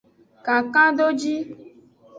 [0.45, 1.33] Kankandoji.